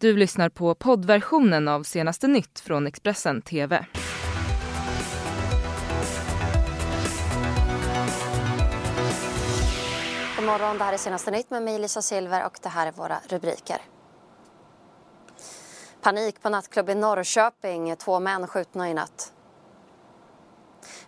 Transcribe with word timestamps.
Du 0.00 0.16
lyssnar 0.16 0.48
på 0.48 0.74
poddversionen 0.74 1.68
av 1.68 1.82
senaste 1.82 2.26
nytt 2.26 2.60
från 2.60 2.86
Expressen 2.86 3.42
TV. 3.42 3.86
God 10.36 10.46
morgon, 10.46 10.78
det 10.78 10.84
här 10.84 10.92
är 10.92 10.96
senaste 10.96 11.30
nytt 11.30 11.50
med 11.50 11.62
mig 11.62 11.78
Lisa 11.78 12.02
Silver 12.02 12.46
och 12.46 12.58
det 12.62 12.68
här 12.68 12.86
är 12.86 12.92
våra 12.92 13.18
rubriker. 13.28 13.76
Panik 16.02 16.42
på 16.42 16.48
nattklubb 16.48 16.90
i 16.90 16.94
Norrköping, 16.94 17.96
två 17.96 18.20
män 18.20 18.46
skjutna 18.46 18.90
i 18.90 18.94
natt. 18.94 19.32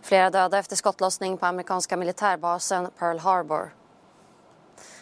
Flera 0.01 0.29
döda 0.29 0.57
efter 0.57 0.75
skottlossning 0.75 1.37
på 1.37 1.45
amerikanska 1.45 1.97
militärbasen 1.97 2.87
Pearl 2.99 3.19
Harbor. 3.19 3.78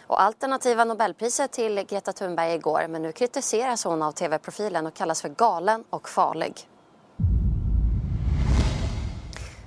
Och 0.07 0.21
alternativa 0.21 0.85
Nobelpriset 0.85 1.51
till 1.51 1.85
Greta 1.89 2.13
Thunberg 2.13 2.53
igår 2.53 2.87
men 2.87 3.01
nu 3.01 3.11
kritiseras 3.11 3.83
hon 3.83 4.01
av 4.01 4.11
tv-profilen 4.11 4.87
och 4.87 4.93
kallas 4.93 5.21
för 5.21 5.29
galen 5.29 5.83
och 5.89 6.09
farlig. 6.09 6.67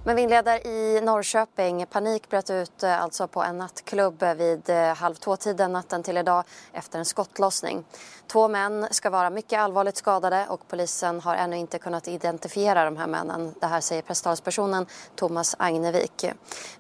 Men 0.05 0.17
vi 0.17 0.23
inleder 0.23 0.67
i 0.67 1.01
Norrköping. 1.01 1.87
Panik 1.87 2.29
bröt 2.29 2.51
ut 2.51 2.83
eh, 2.83 3.03
alltså 3.03 3.29
på 3.29 3.43
en 3.43 3.59
nattklubb 3.59 4.23
vid 4.37 4.71
eh, 4.71 4.95
halv 4.95 5.15
två-tiden 5.15 5.73
natten 5.73 6.03
till 6.03 6.17
idag 6.17 6.45
efter 6.73 6.99
en 6.99 7.05
skottlossning. 7.05 7.85
Två 8.27 8.49
män 8.49 8.89
ska 8.91 9.11
vara 9.11 9.31
mycket 9.31 9.61
allvarligt 9.61 9.97
skadade 9.97 10.47
och 10.49 10.69
polisen 10.69 11.21
har 11.21 11.35
ännu 11.35 11.57
inte 11.57 11.79
kunnat 11.79 12.09
identifiera 12.09 12.85
de 12.85 12.97
här 12.97 13.07
männen. 13.07 13.55
Det 13.61 13.67
här 13.67 13.81
säger 13.81 14.03
presstalspersonen 14.03 14.87
Thomas 15.15 15.57
Agnevik. 15.59 16.25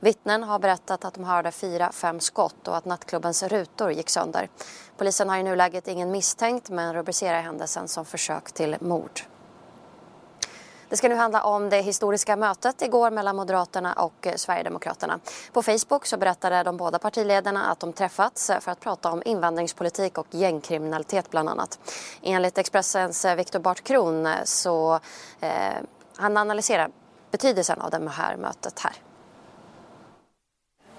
Vittnen 0.00 0.42
har 0.42 0.58
berättat 0.58 1.04
att 1.04 1.14
de 1.14 1.24
hörde 1.24 1.50
fyra, 1.50 1.92
fem 1.92 2.20
skott 2.20 2.68
och 2.68 2.76
att 2.76 2.84
nattklubbens 2.84 3.42
rutor 3.42 3.92
gick 3.92 4.10
sönder. 4.10 4.48
Polisen 4.96 5.28
har 5.28 5.38
i 5.38 5.42
nuläget 5.42 5.88
ingen 5.88 6.10
misstänkt 6.10 6.70
men 6.70 6.94
rubricerar 6.94 7.40
händelsen 7.40 7.88
som 7.88 8.04
försök 8.04 8.52
till 8.52 8.76
mord. 8.80 9.20
Det 10.90 10.96
ska 10.96 11.08
nu 11.08 11.14
handla 11.14 11.42
om 11.42 11.70
det 11.70 11.80
historiska 11.80 12.36
mötet 12.36 12.82
igår 12.82 13.10
mellan 13.10 13.36
Moderaterna 13.36 13.92
och 13.92 14.26
eh, 14.26 14.34
Sverigedemokraterna. 14.34 15.20
På 15.52 15.62
Facebook 15.62 16.06
så 16.06 16.16
berättade 16.16 16.62
de 16.62 16.76
båda 16.76 16.98
partiledarna 16.98 17.70
att 17.70 17.80
de 17.80 17.92
träffats 17.92 18.50
eh, 18.50 18.60
för 18.60 18.72
att 18.72 18.80
prata 18.80 19.12
om 19.12 19.22
invandringspolitik 19.24 20.18
och 20.18 20.26
gängkriminalitet 20.30 21.30
bland 21.30 21.48
annat. 21.48 21.78
Enligt 22.22 22.58
Expressens 22.58 23.24
eh, 23.24 23.36
Viktor 23.36 23.58
Bart 23.58 23.80
Kron 23.80 24.28
så 24.44 25.00
eh, 25.40 25.50
han 26.16 26.36
analyserar 26.36 26.90
betydelsen 27.30 27.80
av 27.80 27.90
det 27.90 28.10
här 28.10 28.36
mötet 28.36 28.78
här. 28.78 28.92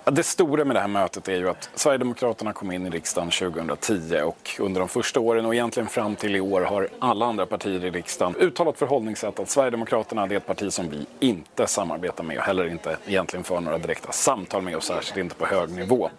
Det 0.06 0.24
stora 0.24 0.66
med 0.66 0.76
det 0.76 0.80
här 0.80 0.88
mötet 0.88 1.28
är 1.28 1.36
ju 1.36 1.50
att 1.50 1.70
Sverigedemokraterna 1.76 2.54
kom 2.54 2.72
in 2.72 2.88
i 2.88 2.90
riksdagen 2.90 3.32
2010 3.32 4.22
och 4.24 4.50
under 4.60 4.80
de 4.80 4.90
första 4.90 5.20
åren 5.20 5.46
och 5.46 5.54
egentligen 5.54 5.90
fram 5.90 6.16
till 6.16 6.36
i 6.36 6.40
år 6.40 6.62
har 6.62 6.90
alla 7.00 7.26
andra 7.26 7.46
partier 7.46 7.86
i 7.86 7.92
riksdagen 7.92 8.36
uttalat 8.36 8.78
förhållningssätt 8.78 9.40
att 9.40 9.50
Sverigedemokraterna 9.50 10.24
är 10.24 10.32
ett 10.32 10.46
parti 10.46 10.74
som 10.74 10.90
vi 10.90 11.06
inte 11.20 11.68
samarbetar 11.68 12.24
med 12.24 12.38
och 12.38 12.44
heller 12.44 12.68
inte 12.68 12.98
egentligen 13.06 13.44
för 13.44 13.60
några 13.60 13.78
direkta 13.78 14.12
samtal 14.12 14.62
med 14.62 14.76
och 14.76 14.84
särskilt 14.84 15.18
inte 15.18 15.36
på 15.36 15.46
hög 15.46 15.70
nivå. 15.70 16.10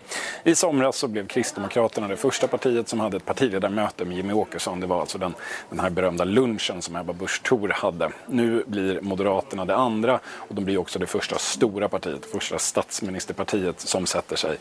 I 0.44 0.54
somras 0.54 0.96
så 0.96 1.08
blev 1.08 1.26
Kristdemokraterna 1.26 2.08
det 2.08 2.16
första 2.16 2.48
partiet 2.48 2.88
som 2.88 3.00
hade 3.00 3.16
ett 3.16 3.24
partiledarmöte 3.24 4.04
med 4.04 4.16
Jimmy 4.16 4.32
Åkesson. 4.32 4.80
Det 4.80 4.86
var 4.86 5.00
alltså 5.00 5.18
den, 5.18 5.34
den 5.70 5.80
här 5.80 5.90
berömda 5.90 6.24
lunchen 6.24 6.82
som 6.82 6.96
Ebba 6.96 7.12
Busch 7.12 7.42
Thor 7.42 7.68
hade. 7.68 8.10
Nu 8.26 8.64
blir 8.66 9.00
Moderaterna 9.00 9.64
det 9.64 9.76
andra 9.76 10.20
och 10.24 10.54
de 10.54 10.64
blir 10.64 10.78
också 10.78 10.98
det 10.98 11.06
första 11.06 11.38
stora 11.38 11.88
partiet, 11.88 12.26
första 12.26 12.58
statsministerpartiet 12.58 13.71
som 13.80 14.06
sätter 14.06 14.36
sig 14.36 14.56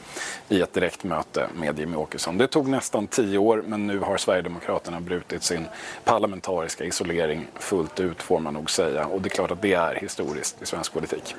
i 0.50 0.62
ett 0.62 0.74
direkt 0.74 1.04
möte 1.04 1.48
med 1.56 1.80
Jimmy 1.80 1.98
Åkesson. 1.98 2.38
Det 2.38 2.48
tog 2.48 2.68
nästan 2.68 3.08
tio 3.08 3.38
år 3.38 3.64
men 3.68 3.88
nu 3.88 4.00
har 4.00 4.18
Sverigedemokraterna 4.18 5.02
brutit 5.02 5.44
sin 5.44 5.66
parlamentariska 6.04 6.84
isolering 6.84 7.48
fullt 7.60 8.00
ut 8.00 8.22
får 8.22 8.40
man 8.40 8.54
nog 8.54 8.72
säga 8.72 9.06
och 9.06 9.22
det 9.22 9.28
är 9.28 9.30
klart 9.30 9.52
att 9.52 9.62
det 9.62 9.74
är 9.74 9.96
historiskt 9.96 10.62
i 10.62 10.66
svensk 10.66 10.94
politik. 10.94 11.36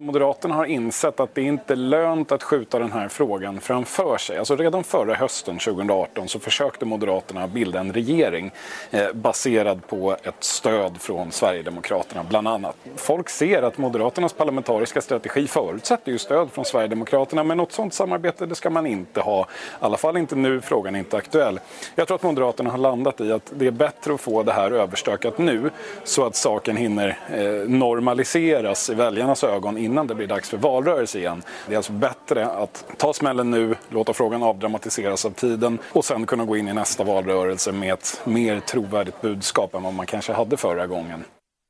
Moderaterna 0.00 0.54
har 0.54 0.64
insett 0.64 1.20
att 1.20 1.34
det 1.34 1.42
inte 1.42 1.74
är 1.74 1.76
lönt 1.76 2.32
att 2.32 2.42
skjuta 2.42 2.78
den 2.78 2.92
här 2.92 3.08
frågan 3.08 3.60
framför 3.60 4.18
sig. 4.18 4.38
Alltså 4.38 4.56
redan 4.56 4.84
förra 4.84 5.14
hösten 5.14 5.58
2018 5.58 6.28
så 6.28 6.40
försökte 6.40 6.84
Moderaterna 6.84 7.48
bilda 7.48 7.80
en 7.80 7.92
regering 7.92 8.50
eh, 8.90 9.12
baserad 9.12 9.86
på 9.86 10.16
ett 10.22 10.44
stöd 10.44 11.00
från 11.00 11.32
Sverigedemokraterna 11.32 12.24
bland 12.28 12.48
annat. 12.48 12.76
Folk 12.96 13.28
ser 13.28 13.62
att 13.62 13.78
Moderaternas 13.78 14.32
parlamentariska 14.32 15.00
strategi 15.00 15.46
förutsätter 15.46 16.12
ju 16.12 16.18
stöd 16.18 16.50
från 16.52 16.64
Sverigedemokraterna 16.64 17.44
men 17.44 17.56
något 17.56 17.72
sådant 17.72 17.94
samarbete 17.94 18.46
det 18.46 18.54
ska 18.54 18.70
man 18.70 18.86
inte 18.86 19.20
ha. 19.20 19.42
I 19.42 19.46
alla 19.80 19.96
fall 19.96 20.16
inte 20.16 20.36
nu, 20.36 20.60
frågan 20.60 20.94
är 20.94 20.98
inte 20.98 21.16
aktuell. 21.16 21.60
Jag 21.94 22.06
tror 22.06 22.14
att 22.14 22.22
Moderaterna 22.22 22.70
har 22.70 22.78
landat 22.78 23.20
i 23.20 23.32
att 23.32 23.52
det 23.56 23.66
är 23.66 23.70
bättre 23.70 24.14
att 24.14 24.20
få 24.20 24.42
det 24.42 24.52
här 24.52 24.70
överstökat 24.70 25.38
nu 25.38 25.70
så 26.04 26.26
att 26.26 26.36
saken 26.36 26.76
hinner 26.76 27.18
eh, 27.34 27.68
normaliseras 27.68 28.90
i 28.90 28.94
väljarnas 28.94 29.44
ögon 29.44 29.78
innan 29.88 30.06
det 30.06 30.14
blir 30.14 30.26
dags 30.26 30.48
för 30.48 30.56
valrörelse 30.56 31.18
igen. 31.18 31.42
Det 31.66 31.72
är 31.72 31.76
alltså 31.76 31.92
bättre 31.92 32.46
att 32.46 32.84
ta 32.96 33.12
smällen 33.12 33.50
nu, 33.50 33.76
låta 33.88 34.12
frågan 34.12 34.42
avdramatiseras 34.42 35.24
av 35.24 35.30
tiden 35.30 35.78
och 35.92 36.04
sen 36.04 36.26
kunna 36.26 36.44
gå 36.44 36.56
in 36.56 36.68
i 36.68 36.74
nästa 36.74 37.04
valrörelse 37.04 37.72
med 37.72 37.92
ett 37.92 38.20
mer 38.24 38.60
trovärdigt 38.60 39.20
budskap 39.20 39.74
än 39.74 39.82
vad 39.82 39.94
man 39.94 40.06
kanske 40.06 40.32
hade 40.32 40.56
förra 40.56 40.86
gången. 40.86 41.24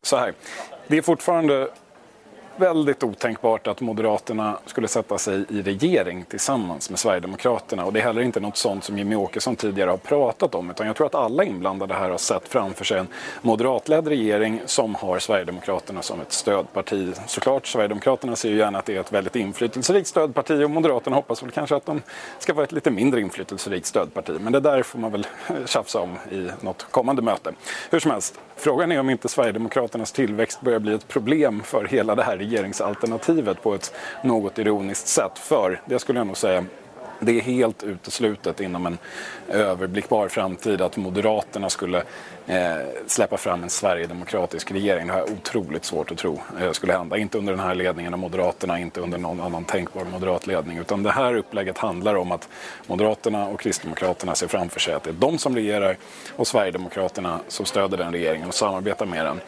Så 0.06 0.16
här, 0.16 0.32
det 0.86 0.96
är 0.96 1.02
fortfarande 1.02 1.68
väldigt 2.58 3.02
otänkbart 3.02 3.66
att 3.66 3.80
Moderaterna 3.80 4.58
skulle 4.66 4.88
sätta 4.88 5.18
sig 5.18 5.44
i 5.48 5.62
regering 5.62 6.24
tillsammans 6.24 6.90
med 6.90 6.98
Sverigedemokraterna. 6.98 7.84
Och 7.84 7.92
det 7.92 8.00
är 8.00 8.04
heller 8.04 8.22
inte 8.22 8.40
något 8.40 8.56
sånt 8.56 8.84
som 8.84 8.98
Jimmy 8.98 9.16
Åkesson 9.16 9.56
tidigare 9.56 9.90
har 9.90 9.96
pratat 9.96 10.54
om. 10.54 10.70
Utan 10.70 10.86
jag 10.86 10.96
tror 10.96 11.06
att 11.06 11.14
alla 11.14 11.44
inblandade 11.44 11.94
här 11.94 12.10
har 12.10 12.18
sett 12.18 12.48
framför 12.48 12.84
sig 12.84 12.98
en 12.98 13.08
moderatledd 13.42 14.08
regering 14.08 14.60
som 14.66 14.94
har 14.94 15.18
Sverigedemokraterna 15.18 16.02
som 16.02 16.20
ett 16.20 16.32
stödparti. 16.32 17.12
Såklart, 17.26 17.66
Sverigedemokraterna 17.66 18.36
ser 18.36 18.48
ju 18.48 18.56
gärna 18.56 18.78
att 18.78 18.86
det 18.86 18.96
är 18.96 19.00
ett 19.00 19.12
väldigt 19.12 19.36
inflytelserikt 19.36 20.06
stödparti 20.06 20.64
och 20.64 20.70
Moderaterna 20.70 21.16
hoppas 21.16 21.42
väl 21.42 21.50
kanske 21.50 21.76
att 21.76 21.86
de 21.86 22.02
ska 22.38 22.54
vara 22.54 22.64
ett 22.64 22.72
lite 22.72 22.90
mindre 22.90 23.20
inflytelserikt 23.20 23.86
stödparti. 23.86 24.32
Men 24.40 24.52
det 24.52 24.60
där 24.60 24.82
får 24.82 24.98
man 24.98 25.12
väl 25.12 25.26
tjafsa 25.66 26.00
om 26.00 26.16
i 26.30 26.50
något 26.60 26.86
kommande 26.90 27.22
möte. 27.22 27.52
Hur 27.90 28.00
som 28.00 28.10
helst, 28.10 28.40
frågan 28.58 28.92
är 28.92 29.00
om 29.00 29.10
inte 29.10 29.28
Sverigedemokraternas 29.28 30.12
tillväxt 30.12 30.60
börjar 30.60 30.78
bli 30.78 30.94
ett 30.94 31.08
problem 31.08 31.62
för 31.64 31.84
hela 31.84 32.14
det 32.14 32.22
här 32.22 32.36
regeringsalternativet 32.36 33.62
på 33.62 33.74
ett 33.74 33.94
något 34.24 34.58
ironiskt 34.58 35.08
sätt. 35.08 35.38
För, 35.38 35.80
det 35.86 35.98
skulle 35.98 36.18
jag 36.18 36.26
nog 36.26 36.36
säga, 36.36 36.64
det 37.20 37.38
är 37.38 37.40
helt 37.40 37.82
uteslutet 37.82 38.60
inom 38.60 38.86
en 38.86 38.98
överblickbar 39.48 40.28
framtid 40.28 40.80
att 40.80 40.96
Moderaterna 40.96 41.70
skulle 41.70 42.02
eh, 42.46 42.76
släppa 43.06 43.36
fram 43.36 43.62
en 43.62 43.70
sverigedemokratisk 43.70 44.72
regering. 44.72 45.06
Det 45.06 45.12
har 45.12 45.20
jag 45.20 45.30
otroligt 45.30 45.84
svårt 45.84 46.10
att 46.10 46.18
tro 46.18 46.40
eh, 46.60 46.72
skulle 46.72 46.92
hända. 46.92 47.16
Inte 47.16 47.38
under 47.38 47.52
den 47.52 47.62
här 47.62 47.74
ledningen 47.74 48.12
av 48.14 48.18
Moderaterna, 48.18 48.78
inte 48.78 49.00
under 49.00 49.18
någon 49.18 49.40
annan 49.40 49.64
tänkbar 49.64 50.04
moderatledning. 50.04 50.78
Utan 50.78 51.02
det 51.02 51.10
här 51.10 51.36
upplägget 51.36 51.78
handlar 51.78 52.14
om 52.14 52.32
att 52.32 52.48
Moderaterna 52.86 53.46
och 53.46 53.60
Kristdemokraterna 53.60 54.34
ser 54.34 54.48
framför 54.48 54.80
sig 54.80 54.94
att 54.94 55.02
det 55.02 55.10
är 55.10 55.14
de 55.14 55.38
som 55.38 55.54
regerar 55.54 55.96
och 56.36 56.46
Sverigedemokraterna 56.46 57.40
som 57.48 57.66
stöder 57.66 57.96
den 57.96 58.12
regeringen 58.12 58.48
och 58.48 58.54
samarbetar 58.54 59.06
med 59.06 59.24
den. 59.24 59.40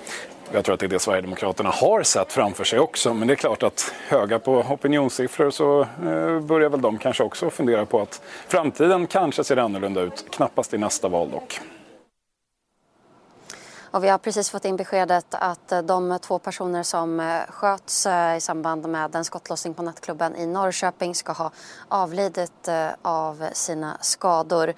Jag 0.52 0.64
tror 0.64 0.74
att 0.74 0.80
det 0.80 0.86
är 0.86 0.88
det 0.88 0.98
Sverigedemokraterna 0.98 1.70
har 1.70 2.02
sett 2.02 2.32
framför 2.32 2.64
sig 2.64 2.78
också. 2.78 3.14
Men 3.14 3.28
det 3.28 3.34
är 3.34 3.36
klart 3.36 3.62
att 3.62 3.92
höga 4.08 4.38
på 4.38 4.52
opinionssiffror 4.52 5.50
så 5.50 5.80
eh, 5.80 6.40
börjar 6.40 6.68
väl 6.68 6.80
de 6.80 6.98
kanske 6.98 7.22
också 7.22 7.50
fundera 7.50 7.86
på 7.86 8.00
att 8.00 8.22
framtiden 8.48 9.06
kanske 9.06 9.44
ser 9.44 9.56
annorlunda 9.56 10.00
ut. 10.00 10.26
Knappast 10.30 10.74
i 10.74 10.78
nästa 10.78 11.08
val 11.08 11.30
dock. 11.30 11.60
Och 13.92 14.04
vi 14.04 14.08
har 14.08 14.18
precis 14.18 14.50
fått 14.50 14.64
in 14.64 14.76
beskedet 14.76 15.26
att 15.30 15.72
eh, 15.72 15.82
de 15.82 16.18
två 16.22 16.38
personer 16.38 16.82
som 16.82 17.20
eh, 17.20 17.40
sköts 17.48 18.06
i 18.36 18.40
samband 18.40 18.88
med 18.88 19.14
en 19.14 19.24
skottlossning 19.24 19.74
på 19.74 19.82
nattklubben 19.82 20.36
i 20.36 20.46
Norrköping 20.46 21.14
ska 21.14 21.32
ha 21.32 21.50
avlidit 21.88 22.68
av 23.02 23.46
sina 23.52 23.98
skador. 24.00 24.72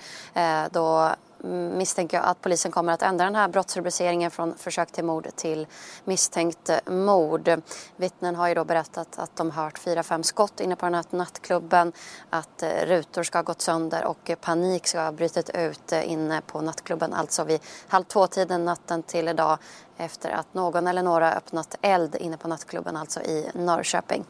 Då 0.70 1.10
misstänker 1.48 2.16
jag 2.16 2.26
att 2.26 2.40
polisen 2.40 2.70
kommer 2.70 2.92
att 2.92 3.02
ändra 3.02 3.24
den 3.24 3.34
här 3.34 3.48
brottsrubriceringen 3.48 4.30
från 4.30 4.54
försök 4.54 4.92
till 4.92 5.04
mord 5.04 5.28
till 5.36 5.66
misstänkt 6.04 6.70
mord. 6.86 7.50
Vittnen 7.96 8.36
har 8.36 8.48
ju 8.48 8.54
då 8.54 8.64
berättat 8.64 9.18
att 9.18 9.36
de 9.36 9.50
hört 9.50 9.78
fyra, 9.78 10.02
fem 10.02 10.22
skott 10.22 10.60
inne 10.60 10.76
på 10.76 10.86
den 10.86 10.94
här 10.94 11.04
nattklubben, 11.10 11.92
att 12.30 12.62
eh, 12.62 12.68
rutor 12.86 13.22
ska 13.22 13.38
ha 13.38 13.42
gått 13.42 13.60
sönder 13.60 14.04
och 14.04 14.30
panik 14.40 14.86
ska 14.86 15.00
ha 15.00 15.12
brutit 15.12 15.50
ut 15.50 15.92
eh, 15.92 16.12
inne 16.12 16.40
på 16.46 16.60
nattklubben, 16.60 17.12
alltså 17.14 17.44
vid 17.44 17.60
halv 17.88 18.04
två-tiden 18.04 18.64
natten 18.64 19.02
till 19.02 19.28
idag 19.28 19.58
efter 19.96 20.30
att 20.30 20.54
någon 20.54 20.86
eller 20.86 21.02
några 21.02 21.32
öppnat 21.32 21.76
eld 21.82 22.16
inne 22.16 22.36
på 22.36 22.48
nattklubben, 22.48 22.96
alltså 22.96 23.20
i 23.20 23.50
Norrköping. 23.54 24.24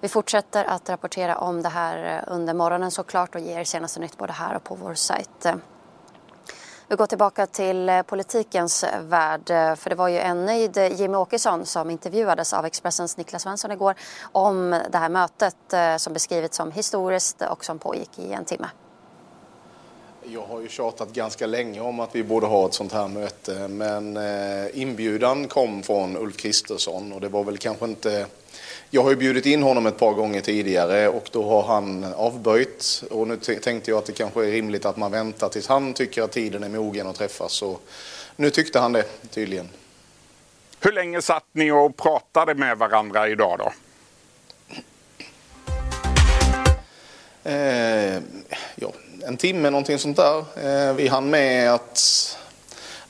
Vi 0.00 0.08
fortsätter 0.08 0.64
att 0.64 0.88
rapportera 0.88 1.38
om 1.38 1.62
det 1.62 1.68
här 1.68 2.16
eh, 2.28 2.34
under 2.34 2.54
morgonen 2.54 2.90
såklart 2.90 3.34
och 3.34 3.40
ger 3.40 3.64
senaste 3.64 4.00
nytt 4.00 4.18
både 4.18 4.32
här 4.32 4.56
och 4.56 4.64
på 4.64 4.74
vår 4.74 4.94
sajt. 4.94 5.46
Vi 6.88 6.96
går 6.96 7.06
tillbaka 7.06 7.46
till 7.46 7.88
eh, 7.88 8.02
politikens 8.02 8.84
eh, 8.84 9.00
värld. 9.02 9.50
Eh, 9.50 9.74
för 9.74 9.90
det 9.90 9.96
var 9.96 10.08
ju 10.08 10.18
en 10.18 10.46
nöjd 10.46 10.78
Jimmy 10.92 11.16
Åkesson 11.16 11.66
som 11.66 11.90
intervjuades 11.90 12.52
av 12.52 12.66
Expressens 12.66 13.16
Niklas 13.16 13.42
Svensson 13.42 13.72
igår 13.72 13.94
om 14.32 14.70
det 14.90 14.98
här 14.98 15.08
mötet 15.08 15.56
som 15.98 16.12
beskrivits 16.12 16.56
som 16.56 16.72
historiskt 16.72 17.42
och 17.42 17.64
som 17.64 17.78
pågick 17.78 18.18
i 18.18 18.32
en 18.32 18.44
timme. 18.44 18.66
Jag 20.24 20.42
har 20.42 20.60
ju 20.60 20.68
tjatat 20.68 21.12
ganska 21.12 21.46
länge 21.46 21.80
om 21.80 22.00
att 22.00 22.14
vi 22.14 22.24
borde 22.24 22.46
ha 22.46 22.66
ett 22.66 22.74
sånt 22.74 22.92
här 22.92 23.08
möte 23.08 23.68
men 23.68 24.18
inbjudan 24.74 25.48
kom 25.48 25.82
från 25.82 26.16
Ulf 26.16 26.36
Kristersson 26.36 27.12
och 27.12 27.20
det 27.20 27.28
var 27.28 27.44
väl 27.44 27.58
kanske 27.58 27.84
inte 27.84 28.26
jag 28.90 29.02
har 29.02 29.10
ju 29.10 29.16
bjudit 29.16 29.46
in 29.46 29.62
honom 29.62 29.86
ett 29.86 29.98
par 29.98 30.12
gånger 30.12 30.40
tidigare 30.40 31.08
och 31.08 31.28
då 31.32 31.48
har 31.48 31.62
han 31.62 32.04
avböjt. 32.16 33.02
Och 33.10 33.28
nu 33.28 33.36
tänkte 33.36 33.90
jag 33.90 33.98
att 33.98 34.06
det 34.06 34.12
kanske 34.12 34.46
är 34.46 34.50
rimligt 34.50 34.84
att 34.84 34.96
man 34.96 35.12
väntar 35.12 35.48
tills 35.48 35.68
han 35.68 35.94
tycker 35.94 36.22
att 36.22 36.32
tiden 36.32 36.62
är 36.62 36.68
mogen 36.68 37.06
att 37.06 37.16
träffas. 37.16 37.52
Så 37.52 37.78
nu 38.36 38.50
tyckte 38.50 38.78
han 38.78 38.92
det 38.92 39.04
tydligen. 39.30 39.68
Hur 40.80 40.92
länge 40.92 41.22
satt 41.22 41.44
ni 41.52 41.70
och 41.70 41.96
pratade 41.96 42.54
med 42.54 42.78
varandra 42.78 43.28
idag 43.28 43.58
då? 43.58 43.72
Eh, 47.50 48.22
ja, 48.74 48.92
en 49.26 49.36
timme, 49.36 49.70
någonting 49.70 49.98
sånt 49.98 50.16
där. 50.16 50.38
Eh, 50.38 50.94
vi 50.94 51.08
hann 51.08 51.30
med 51.30 51.74
att, 51.74 52.25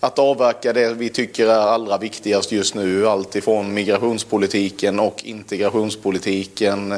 att 0.06 0.19
avverka 0.19 0.73
det 0.73 0.94
vi 0.94 1.08
tycker 1.08 1.47
är 1.47 1.58
allra 1.58 1.99
viktigast 1.99 2.53
just 2.53 2.75
nu. 2.75 3.08
Allt 3.08 3.37
ifrån 3.37 3.75
migrationspolitiken 3.75 5.00
och 5.00 5.25
integrationspolitiken. 5.25 6.94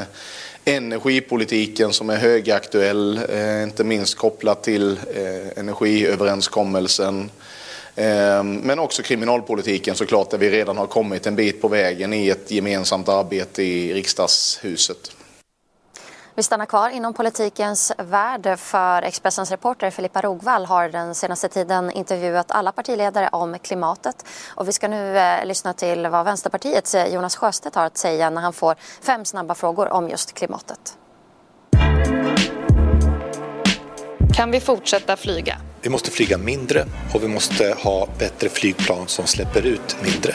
Energipolitiken 0.65 1.93
som 1.93 2.11
är 2.11 2.17
högaktuell, 2.17 3.21
eh, 3.29 3.63
inte 3.63 3.85
minst 3.85 4.15
kopplat 4.15 4.63
till 4.63 4.91
eh, 5.15 5.59
energiöverenskommelsen. 5.59 7.31
Ehm, 7.97 8.55
men 8.55 8.79
också 8.79 9.03
kriminalpolitiken 9.03 9.95
såklart, 9.95 10.31
där 10.31 10.39
vi 10.39 10.51
redan 10.51 10.77
har 10.77 10.87
kommit 10.87 11.27
en 11.27 11.37
bit 11.37 11.63
på 11.63 11.69
vägen 11.69 12.13
i 12.13 12.29
ett 12.29 12.51
gemensamt 12.51 13.09
arbete 13.09 13.63
i 13.63 13.95
riksdagshuset. 13.95 15.18
Vi 16.39 16.43
stannar 16.43 16.67
kvar 16.67 16.91
inom 16.91 17.15
politikens 17.15 17.93
värld 17.99 18.59
för 18.59 19.03
Expressens 19.03 19.51
reporter 19.51 19.91
Filippa 19.91 20.21
Rogvall 20.21 20.65
har 20.67 20.89
den 20.89 21.15
senaste 21.15 21.49
tiden 21.49 21.91
intervjuat 21.91 22.51
alla 22.51 22.73
partiledare 22.73 23.29
om 23.33 23.59
klimatet. 23.59 24.27
Och 24.55 24.69
vi 24.69 24.73
ska 24.73 24.89
nu 24.89 25.19
eh, 25.19 25.45
lyssna 25.47 25.73
till 25.73 26.07
vad 26.07 26.25
Vänsterpartiets 26.25 26.95
eh, 26.95 27.15
Jonas 27.15 27.37
Sjöstedt 27.37 27.77
har 27.77 27.85
att 27.85 27.97
säga 27.97 28.31
när 28.31 28.43
han 28.43 28.53
får 28.53 28.77
fem 29.01 29.25
snabba 29.25 29.55
frågor 29.55 29.93
om 29.93 30.09
just 30.09 30.33
klimatet. 30.33 30.99
Kan 34.37 34.51
vi 34.51 34.61
fortsätta 34.61 35.17
flyga? 35.17 35.57
Vi 35.83 35.91
måste 35.91 36.11
flyga 36.11 36.39
mindre 36.39 36.85
och 37.15 37.23
vi 37.23 37.29
måste 37.29 37.75
ha 37.79 38.09
bättre 38.19 38.49
flygplan 38.49 39.09
som 39.09 39.27
släpper 39.27 39.67
ut 39.67 39.97
mindre. 40.03 40.35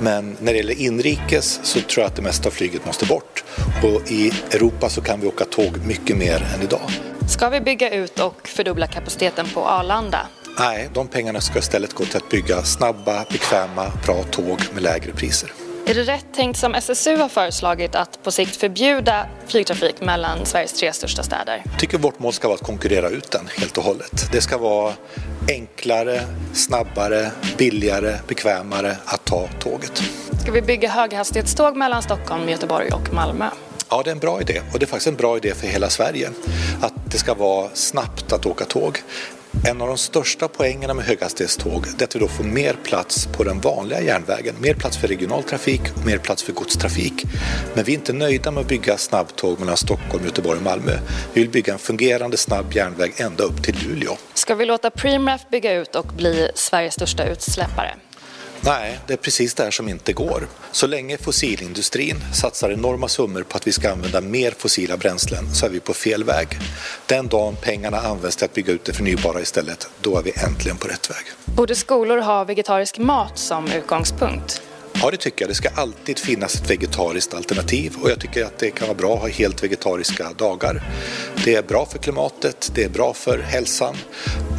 Men 0.00 0.36
när 0.40 0.52
det 0.52 0.58
gäller 0.58 0.80
inrikes 0.80 1.60
så 1.62 1.80
tror 1.80 2.02
jag 2.02 2.06
att 2.06 2.16
det 2.16 2.22
mesta 2.22 2.48
av 2.48 2.52
flyget 2.52 2.86
måste 2.86 3.06
bort. 3.06 3.44
Och 3.82 4.10
i 4.10 4.32
Europa 4.50 4.88
så 4.88 5.00
kan 5.00 5.20
vi 5.20 5.26
åka 5.26 5.44
tåg 5.44 5.86
mycket 5.86 6.16
mer 6.16 6.46
än 6.54 6.62
idag. 6.62 6.90
Ska 7.28 7.48
vi 7.48 7.60
bygga 7.60 7.90
ut 7.90 8.20
och 8.20 8.48
fördubbla 8.48 8.86
kapaciteten 8.86 9.46
på 9.54 9.66
Arlanda? 9.66 10.26
Nej, 10.58 10.88
de 10.94 11.08
pengarna 11.08 11.40
ska 11.40 11.58
istället 11.58 11.94
gå 11.94 12.04
till 12.04 12.16
att 12.16 12.28
bygga 12.28 12.62
snabba, 12.62 13.24
bekväma, 13.30 13.92
bra 14.04 14.22
tåg 14.22 14.60
med 14.74 14.82
lägre 14.82 15.12
priser. 15.12 15.52
Är 15.88 15.94
det 15.94 16.02
rätt 16.02 16.26
tänkt 16.34 16.58
som 16.58 16.74
SSU 16.74 17.16
har 17.16 17.28
föreslagit 17.28 17.94
att 17.94 18.22
på 18.22 18.30
sikt 18.30 18.56
förbjuda 18.56 19.26
flygtrafik 19.46 20.00
mellan 20.00 20.46
Sveriges 20.46 20.72
tre 20.72 20.92
största 20.92 21.22
städer? 21.22 21.62
Jag 21.64 21.78
tycker 21.78 21.98
vårt 21.98 22.18
mål 22.18 22.32
ska 22.32 22.48
vara 22.48 22.54
att 22.54 22.66
konkurrera 22.66 23.08
ut 23.08 23.30
den 23.30 23.48
helt 23.56 23.78
och 23.78 23.84
hållet. 23.84 24.28
Det 24.32 24.40
ska 24.40 24.58
vara 24.58 24.92
enklare, 25.48 26.20
snabbare, 26.54 27.30
billigare, 27.58 28.14
bekvämare 28.26 28.96
att 29.04 29.24
ta 29.24 29.48
tåget. 29.58 30.02
Ska 30.42 30.52
vi 30.52 30.62
bygga 30.62 30.88
höghastighetståg 30.88 31.76
mellan 31.76 32.02
Stockholm, 32.02 32.48
Göteborg 32.48 32.88
och 32.92 33.14
Malmö? 33.14 33.50
Ja, 33.90 34.02
det 34.04 34.10
är 34.10 34.12
en 34.12 34.18
bra 34.18 34.40
idé 34.40 34.60
och 34.72 34.78
det 34.78 34.84
är 34.84 34.88
faktiskt 34.88 35.08
en 35.08 35.16
bra 35.16 35.36
idé 35.36 35.54
för 35.54 35.66
hela 35.66 35.88
Sverige. 35.88 36.30
Att 36.80 36.92
det 37.04 37.18
ska 37.18 37.34
vara 37.34 37.68
snabbt 37.74 38.32
att 38.32 38.46
åka 38.46 38.64
tåg. 38.64 38.98
En 39.68 39.80
av 39.80 39.88
de 39.88 39.98
största 39.98 40.48
poängerna 40.48 40.94
med 40.94 41.04
höghastighetståg 41.04 41.86
är 42.00 42.04
att 42.04 42.16
vi 42.16 42.20
då 42.20 42.28
får 42.28 42.44
mer 42.44 42.76
plats 42.84 43.26
på 43.26 43.44
den 43.44 43.60
vanliga 43.60 44.00
järnvägen. 44.00 44.54
Mer 44.60 44.74
plats 44.74 44.96
för 44.96 45.08
regionaltrafik 45.08 45.80
och 45.96 46.06
mer 46.06 46.18
plats 46.18 46.42
för 46.42 46.52
godstrafik. 46.52 47.24
Men 47.74 47.84
vi 47.84 47.92
är 47.92 47.96
inte 47.96 48.12
nöjda 48.12 48.50
med 48.50 48.60
att 48.60 48.68
bygga 48.68 48.96
snabbtåg 48.96 49.58
mellan 49.58 49.76
Stockholm, 49.76 50.24
Göteborg 50.24 50.56
och 50.56 50.64
Malmö. 50.64 50.92
Vi 51.32 51.40
vill 51.40 51.50
bygga 51.50 51.72
en 51.72 51.78
fungerande 51.78 52.36
snabb 52.36 52.72
järnväg 52.72 53.12
ända 53.16 53.44
upp 53.44 53.62
till 53.62 53.76
Luleå. 53.88 54.16
Ska 54.34 54.54
vi 54.54 54.64
låta 54.64 54.90
Preemraff 54.90 55.40
bygga 55.50 55.72
ut 55.72 55.94
och 55.94 56.06
bli 56.06 56.50
Sveriges 56.54 56.94
största 56.94 57.24
utsläppare? 57.24 57.94
Nej, 58.60 58.98
det 59.06 59.12
är 59.12 59.16
precis 59.16 59.54
det 59.54 59.62
här 59.62 59.70
som 59.70 59.88
inte 59.88 60.12
går. 60.12 60.48
Så 60.72 60.86
länge 60.86 61.18
fossilindustrin 61.18 62.16
satsar 62.34 62.70
enorma 62.70 63.08
summor 63.08 63.42
på 63.42 63.56
att 63.56 63.66
vi 63.66 63.72
ska 63.72 63.92
använda 63.92 64.20
mer 64.20 64.50
fossila 64.58 64.96
bränslen 64.96 65.54
så 65.54 65.66
är 65.66 65.70
vi 65.70 65.80
på 65.80 65.94
fel 65.94 66.24
väg. 66.24 66.48
Den 67.08 67.28
dagen 67.28 67.56
pengarna 67.62 67.98
används 67.98 68.36
till 68.36 68.44
att 68.44 68.54
bygga 68.54 68.72
ut 68.72 68.84
det 68.84 68.92
förnybara 68.92 69.40
istället, 69.40 69.88
då 70.00 70.18
är 70.18 70.22
vi 70.22 70.32
äntligen 70.36 70.76
på 70.76 70.88
rätt 70.88 71.10
väg. 71.10 71.24
Borde 71.44 71.74
skolor 71.74 72.18
ha 72.18 72.44
vegetarisk 72.44 72.98
mat 72.98 73.38
som 73.38 73.72
utgångspunkt? 73.72 74.62
Ja, 75.02 75.10
det 75.10 75.16
tycker 75.16 75.42
jag. 75.42 75.50
Det 75.50 75.54
ska 75.54 75.68
alltid 75.68 76.18
finnas 76.18 76.54
ett 76.54 76.70
vegetariskt 76.70 77.34
alternativ 77.34 77.92
och 78.02 78.10
jag 78.10 78.20
tycker 78.20 78.44
att 78.44 78.58
det 78.58 78.70
kan 78.70 78.88
vara 78.88 78.98
bra 78.98 79.14
att 79.14 79.20
ha 79.20 79.28
helt 79.28 79.62
vegetariska 79.62 80.32
dagar. 80.38 80.82
Det 81.44 81.54
är 81.54 81.62
bra 81.62 81.86
för 81.86 81.98
klimatet, 81.98 82.70
det 82.74 82.84
är 82.84 82.88
bra 82.88 83.14
för 83.14 83.38
hälsan, 83.38 83.96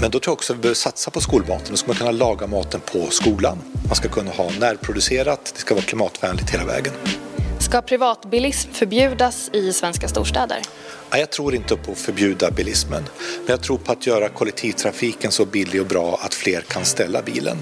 men 0.02 0.12
då 0.12 0.20
tror 0.20 0.32
jag 0.32 0.34
också 0.34 0.54
att 0.54 0.58
vi 0.58 0.62
behöver 0.62 0.76
satsa 0.76 1.12
på 1.12 1.22
skolmaten. 1.22 1.68
Då 1.70 1.76
ska 1.76 1.88
man 1.88 1.96
kunna 1.96 2.12
laga 2.12 2.48
maten 2.48 2.82
på 2.92 3.10
skolan. 3.10 3.58
Man 3.88 3.96
ska 3.96 4.10
kunna 4.10 4.32
ha 4.32 4.52
närproducerat, 4.60 5.52
det 5.56 5.60
ska 5.60 5.74
vara 5.74 5.86
klimatvänligt 5.86 6.50
hela 6.50 6.66
vägen. 6.66 6.94
Ska 7.60 7.82
privatbilism 7.82 8.72
förbjudas 8.72 9.50
i 9.54 9.74
svenska 9.74 10.08
storstäder? 10.08 10.62
Jag 11.12 11.30
tror 11.30 11.56
inte 11.56 11.76
på 11.76 11.92
att 11.92 11.98
förbjuda 11.98 12.52
bilismen, 12.52 13.04
men 13.38 13.48
jag 13.48 13.62
tror 13.62 13.78
på 13.78 13.92
att 13.92 14.08
göra 14.08 14.30
kollektivtrafiken 14.30 15.32
så 15.32 15.46
billig 15.46 15.82
och 15.82 15.88
bra 15.88 16.20
att 16.22 16.34
fler 16.34 16.62
kan 16.62 16.86
ställa 16.86 17.22
bilen. 17.22 17.58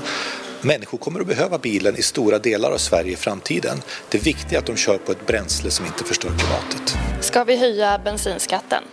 Människor 0.61 0.97
kommer 0.97 1.19
att 1.19 1.27
behöva 1.27 1.57
bilen 1.57 1.95
i 1.97 2.01
stora 2.01 2.39
delar 2.39 2.71
av 2.71 2.77
Sverige 2.77 3.11
i 3.11 3.15
framtiden. 3.15 3.77
Det 4.09 4.17
viktiga 4.17 4.57
är 4.57 4.61
att 4.61 4.65
de 4.67 4.75
kör 4.75 4.97
på 4.97 5.11
ett 5.11 5.27
bränsle 5.27 5.71
som 5.71 5.85
inte 5.85 6.03
förstör 6.03 6.29
klimatet. 6.29 6.97
Ska 7.21 7.43
vi 7.43 7.57
höja 7.57 8.01
bensinskatten? 8.03 8.83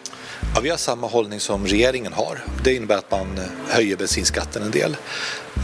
Ja, 0.54 0.60
vi 0.60 0.70
har 0.70 0.76
samma 0.76 1.06
hållning 1.06 1.40
som 1.40 1.66
regeringen 1.66 2.12
har. 2.12 2.44
Det 2.64 2.74
innebär 2.74 2.96
att 2.96 3.10
man 3.10 3.38
eh, 3.38 3.44
höjer 3.68 3.96
bensinskatten 3.96 4.62
en 4.62 4.70
del. 4.70 4.96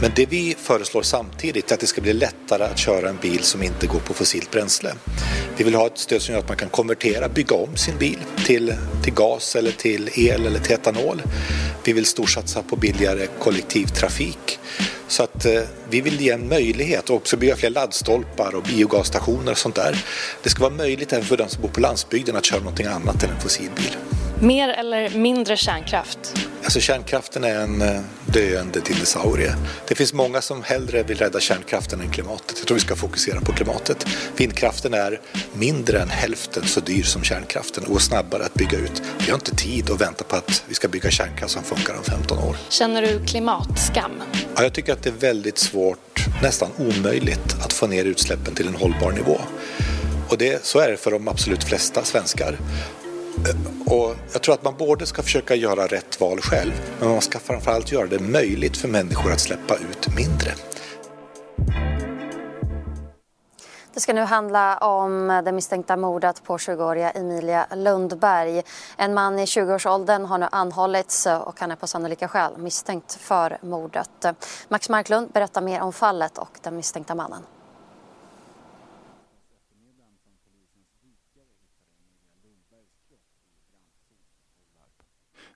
Men 0.01 0.11
det 0.15 0.25
vi 0.25 0.55
föreslår 0.59 1.01
samtidigt 1.01 1.71
är 1.71 1.73
att 1.73 1.79
det 1.79 1.87
ska 1.87 2.01
bli 2.01 2.13
lättare 2.13 2.63
att 2.63 2.77
köra 2.77 3.09
en 3.09 3.17
bil 3.21 3.43
som 3.43 3.63
inte 3.63 3.87
går 3.87 3.99
på 3.99 4.13
fossilt 4.13 4.51
bränsle. 4.51 4.93
Vi 5.57 5.63
vill 5.63 5.75
ha 5.75 5.87
ett 5.87 5.97
stöd 5.97 6.21
som 6.21 6.33
gör 6.33 6.39
att 6.39 6.47
man 6.47 6.57
kan 6.57 6.69
konvertera, 6.69 7.29
bygga 7.29 7.55
om 7.55 7.77
sin 7.77 7.97
bil 7.97 8.17
till, 8.45 8.73
till 9.03 9.13
gas 9.13 9.55
eller 9.55 9.71
till 9.71 10.09
el 10.15 10.45
eller 10.45 10.59
till 10.59 10.73
etanol. 10.73 11.21
Vi 11.83 11.93
vill 11.93 12.05
storsatsa 12.05 12.63
på 12.63 12.75
billigare 12.75 13.27
kollektivtrafik. 13.39 14.59
Så 15.07 15.23
att 15.23 15.45
eh, 15.45 15.61
vi 15.89 16.01
vill 16.01 16.21
ge 16.21 16.29
en 16.29 16.47
möjlighet 16.47 17.09
och 17.09 17.15
också 17.15 17.37
bygga 17.37 17.55
fler 17.55 17.69
laddstolpar 17.69 18.55
och 18.55 18.63
biogasstationer 18.63 19.51
och 19.51 19.57
sånt 19.57 19.75
där. 19.75 20.05
Det 20.43 20.49
ska 20.49 20.61
vara 20.61 20.73
möjligt 20.73 21.13
även 21.13 21.25
för 21.25 21.37
de 21.37 21.49
som 21.49 21.61
bor 21.61 21.69
på 21.69 21.79
landsbygden 21.79 22.35
att 22.35 22.45
köra 22.45 22.59
någonting 22.59 22.85
annat 22.85 23.23
än 23.23 23.29
en 23.29 23.39
fossilbil. 23.39 23.95
Mer 24.41 24.69
eller 24.69 25.09
mindre 25.09 25.57
kärnkraft? 25.57 26.19
Alltså 26.63 26.79
kärnkraften 26.79 27.43
är 27.43 27.55
en 27.55 27.81
eh, 27.81 28.01
döende 28.25 28.79
dinosaurie. 28.79 29.55
Det 29.87 29.95
finns 29.95 30.13
många 30.13 30.41
som 30.41 30.63
hellre 30.63 31.03
vill 31.03 31.17
rädda 31.17 31.39
kärnkraften 31.39 32.01
än 32.01 32.11
klimatet. 32.11 32.57
Jag 32.57 32.67
tror 32.67 32.75
vi 32.75 32.81
ska 32.81 32.95
fokusera 32.95 33.41
på 33.41 33.53
klimatet. 33.53 34.05
Vindkraften 34.37 34.93
är 34.93 35.21
mindre 35.53 36.01
än 36.01 36.09
hälften 36.09 36.63
så 36.63 36.79
dyr 36.79 37.03
som 37.03 37.23
kärnkraften 37.23 37.83
och 37.83 38.01
snabbare 38.01 38.43
att 38.43 38.53
bygga 38.53 38.77
ut. 38.77 39.01
Vi 39.19 39.31
har 39.31 39.37
inte 39.37 39.55
tid 39.55 39.91
att 39.91 40.01
vänta 40.01 40.23
på 40.23 40.35
att 40.35 40.63
vi 40.67 40.75
ska 40.75 40.87
bygga 40.87 41.11
kärnkraft 41.11 41.53
som 41.53 41.63
funkar 41.63 41.93
om 41.97 42.03
15 42.03 42.39
år. 42.39 42.55
Känner 42.69 43.01
du 43.01 43.25
klimatskam? 43.25 44.11
Ja, 44.55 44.63
jag 44.63 44.73
tycker 44.73 44.93
att 44.93 45.03
det 45.03 45.09
är 45.09 45.13
väldigt 45.13 45.57
svårt, 45.57 46.25
nästan 46.41 46.69
omöjligt, 46.77 47.55
att 47.63 47.73
få 47.73 47.87
ner 47.87 48.05
utsläppen 48.05 48.55
till 48.55 48.67
en 48.67 48.75
hållbar 48.75 49.11
nivå. 49.11 49.37
Och 50.29 50.37
det, 50.37 50.65
så 50.65 50.79
är 50.79 50.91
det 50.91 50.97
för 50.97 51.11
de 51.11 51.27
absolut 51.27 51.63
flesta 51.63 52.03
svenskar. 52.03 52.57
Eh, 53.37 53.93
och 53.93 54.15
jag 54.33 54.41
tror 54.43 54.55
att 54.55 54.63
man 54.63 54.77
både 54.77 55.05
ska 55.05 55.21
försöka 55.21 55.55
göra 55.55 55.87
rätt 55.87 56.21
val 56.21 56.41
själv, 56.41 56.71
men 56.99 57.09
man 57.09 57.21
ska 57.21 57.39
framförallt 57.39 57.91
göra 57.91 58.07
det 58.07 58.19
möjligt 58.19 58.77
för 58.77 58.87
människor 58.87 59.31
att 59.31 59.39
släppa 59.39 59.75
ut 59.75 60.15
mindre. 60.15 60.51
Det 63.93 63.99
ska 63.99 64.13
nu 64.13 64.21
handla 64.21 64.77
om 64.77 65.41
det 65.45 65.51
misstänkta 65.51 65.97
mordet 65.97 66.43
på 66.43 66.57
20-åriga 66.57 67.11
Emilia 67.11 67.67
Lundberg. 67.75 68.63
En 68.97 69.13
man 69.13 69.39
i 69.39 69.45
20-årsåldern 69.45 70.25
har 70.25 70.37
nu 70.37 70.47
anhållits 70.51 71.27
och 71.45 71.59
han 71.59 71.71
är 71.71 71.75
på 71.75 71.87
sannolika 71.87 72.27
skäl 72.27 72.57
misstänkt 72.57 73.13
för 73.13 73.57
mordet. 73.61 74.25
Max 74.67 74.89
Marklund 74.89 75.31
berättar 75.31 75.61
mer 75.61 75.81
om 75.81 75.93
fallet 75.93 76.37
och 76.37 76.59
den 76.61 76.75
misstänkta 76.75 77.15
mannen. 77.15 77.41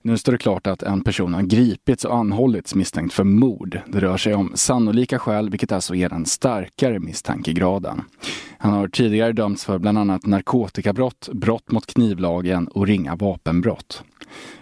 Nu 0.06 0.18
står 0.18 0.32
det 0.32 0.38
klart 0.38 0.66
att 0.66 0.82
en 0.82 1.00
person 1.00 1.34
har 1.34 1.42
gripits 1.42 2.04
och 2.04 2.16
anhållits 2.16 2.74
misstänkt 2.74 3.14
för 3.14 3.24
mord. 3.24 3.80
Det 3.86 4.00
rör 4.00 4.16
sig 4.16 4.34
om 4.34 4.52
sannolika 4.54 5.18
skäl, 5.18 5.50
vilket 5.50 5.72
alltså 5.72 5.94
ger 5.94 6.08
den 6.08 6.26
starkare 6.26 6.98
misstankegraden. 6.98 8.02
Han 8.58 8.72
har 8.72 8.88
tidigare 8.88 9.32
dömts 9.32 9.64
för 9.64 9.78
bland 9.78 9.98
annat 9.98 10.26
narkotikabrott, 10.26 11.28
brott 11.32 11.70
mot 11.70 11.86
knivlagen 11.86 12.68
och 12.68 12.86
ringa 12.86 13.16
vapenbrott. 13.16 14.02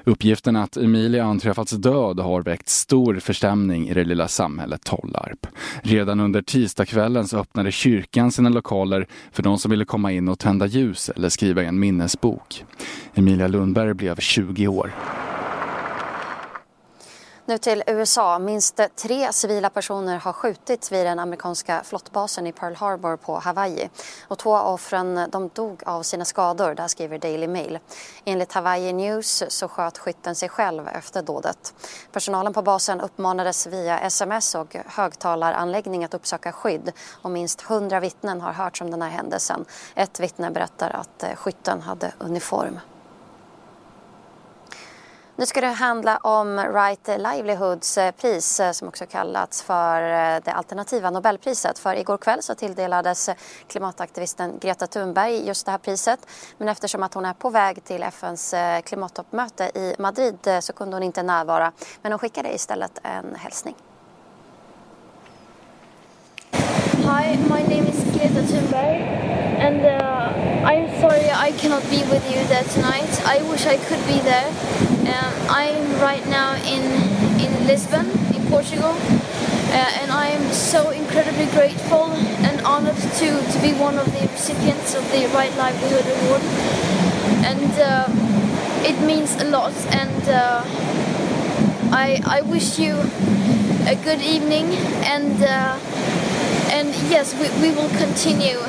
Uppgiften 0.04 0.56
att 0.56 0.76
Emilia 0.76 1.24
anträffats 1.24 1.72
död 1.72 2.20
har 2.20 2.42
väckt 2.42 2.68
stor 2.68 3.18
förstämning 3.18 3.88
i 3.88 3.94
det 3.94 4.04
lilla 4.04 4.28
samhället 4.28 4.84
Tollarp. 4.84 5.46
Redan 5.82 6.20
under 6.20 6.42
tisdagskvällen 6.42 7.28
så 7.28 7.38
öppnade 7.38 7.72
kyrkan 7.72 8.32
sina 8.32 8.48
lokaler 8.48 9.06
för 9.32 9.42
de 9.42 9.58
som 9.58 9.70
ville 9.70 9.84
komma 9.84 10.12
in 10.12 10.28
och 10.28 10.38
tända 10.38 10.66
ljus 10.66 11.08
eller 11.08 11.28
skriva 11.28 11.62
en 11.62 11.78
minnesbok. 11.78 12.64
Emilia 13.14 13.48
Lundberg 13.48 13.94
blev 13.94 14.16
20 14.16 14.68
år. 14.68 14.92
Nu 17.46 17.58
till 17.58 17.82
USA. 17.86 18.38
Minst 18.38 18.80
tre 18.96 19.32
civila 19.32 19.70
personer 19.70 20.16
har 20.16 20.32
skjutits 20.32 20.92
vid 20.92 21.06
den 21.06 21.18
amerikanska 21.18 21.82
flottbasen 21.84 22.46
i 22.46 22.52
Pearl 22.52 22.74
Harbor 22.74 23.16
på 23.16 23.38
Hawaii. 23.38 23.90
Och 24.28 24.38
två 24.38 24.56
av 24.56 24.74
offren 24.74 25.30
de 25.30 25.50
dog 25.54 25.82
av 25.86 26.02
sina 26.02 26.24
skador, 26.24 26.74
där 26.74 26.88
skriver 26.88 27.18
Daily 27.18 27.48
Mail. 27.48 27.78
Enligt 28.24 28.52
Hawaii 28.52 28.92
News 28.92 29.44
så 29.48 29.68
sköt 29.68 29.98
skytten 29.98 30.34
sig 30.34 30.48
själv 30.48 30.88
efter 30.88 31.22
dådet. 31.22 31.74
Personalen 32.12 32.52
på 32.52 32.62
basen 32.62 33.00
uppmanades 33.00 33.66
via 33.66 34.00
sms 34.00 34.54
och 34.54 34.76
högtalaranläggning 34.86 36.04
att 36.04 36.14
uppsöka 36.14 36.52
skydd. 36.52 36.92
Och 37.22 37.30
minst 37.30 37.60
hundra 37.60 38.00
vittnen 38.00 38.40
har 38.40 38.52
hört 38.52 38.80
om 38.80 38.90
den 38.90 39.02
här 39.02 39.10
händelsen. 39.10 39.64
Ett 39.94 40.20
vittne 40.20 40.50
berättar 40.50 40.90
att 40.90 41.22
eh, 41.22 41.34
skytten 41.34 41.82
hade 41.82 42.12
uniform. 42.18 42.78
Nu 45.37 45.47
ska 45.47 45.61
det 45.61 45.67
handla 45.67 46.17
om 46.17 46.59
Right 46.59 47.09
Livelihoods 47.09 47.99
eh, 47.99 48.11
pris 48.11 48.61
eh, 48.61 48.73
som 48.73 48.88
också 48.88 49.07
kallats 49.07 49.62
för 49.62 50.03
eh, 50.03 50.41
det 50.45 50.53
alternativa 50.53 51.11
Nobelpriset. 51.11 51.79
För 51.79 51.95
igår 51.97 52.17
kväll 52.17 52.43
så 52.43 52.55
tilldelades 52.55 53.31
klimataktivisten 53.67 54.59
Greta 54.61 54.87
Thunberg 54.87 55.47
just 55.47 55.67
det 55.67 55.73
här 55.73 55.79
priset. 55.79 56.26
Men 56.59 56.69
eftersom 56.69 57.03
att 57.03 57.14
hon 57.14 57.25
är 57.25 57.33
på 57.33 57.50
väg 57.50 57.85
till 57.85 58.03
FNs 58.03 58.55
klimattoppmöte 58.85 59.64
i 59.75 59.95
Madrid 59.99 60.38
så 60.61 60.73
kunde 60.73 60.97
hon 60.97 61.03
inte 61.03 61.23
närvara. 61.23 61.73
Men 62.03 62.12
hon 62.12 62.19
skickade 62.19 62.55
istället 62.55 62.99
en 63.03 63.35
hälsning. 63.35 63.75
Hi, 67.05 67.37
my 67.37 67.62
name 67.62 67.88
is 67.88 68.05
Greta 68.14 68.43
Thunberg 68.43 69.03
and 69.61 69.85
uh, 69.85 70.24
I'm 70.64 70.88
sorry 70.99 71.28
I 71.28 71.52
cannot 71.52 71.83
be 71.90 72.00
with 72.09 72.25
you 72.25 72.42
there 72.49 72.64
tonight. 72.64 73.21
I 73.26 73.42
wish 73.50 73.66
I 73.66 73.76
could 73.76 74.00
be 74.06 74.18
there. 74.21 74.49
Um, 75.12 75.35
I'm 75.50 76.00
right 76.00 76.26
now 76.28 76.54
in, 76.64 76.80
in 77.38 77.66
Lisbon, 77.66 78.09
in 78.35 78.47
Portugal, 78.49 78.97
uh, 78.97 80.00
and 80.00 80.11
I 80.11 80.28
am 80.28 80.50
so 80.52 80.88
incredibly 80.88 81.47
grateful 81.52 82.04
and 82.49 82.62
honored 82.62 82.97
to, 82.97 83.28
to 83.52 83.59
be 83.61 83.75
one 83.75 83.99
of 83.99 84.06
the 84.06 84.26
recipients 84.33 84.94
of 84.94 85.04
the 85.12 85.26
Right 85.35 85.54
Livelihood 85.59 86.06
Award. 86.16 86.40
And 87.44 87.73
uh, 87.76 88.09
it 88.88 88.99
means 89.04 89.37
a 89.37 89.44
lot, 89.44 89.75
and 89.92 90.28
uh, 90.30 90.62
I, 91.92 92.23
I 92.25 92.40
wish 92.40 92.78
you 92.78 92.94
a 93.85 94.00
good 94.02 94.23
evening, 94.23 94.73
and, 95.04 95.42
uh, 95.42 95.78
and 96.73 96.88
yes, 97.11 97.35
we, 97.35 97.50
we 97.61 97.76
will 97.76 97.90
continue. 97.99 98.61